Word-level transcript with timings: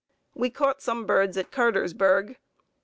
We 0.33 0.49
caught 0.49 0.81
some 0.81 1.05
birds 1.05 1.37
at 1.37 1.51
Cartersburg. 1.51 2.37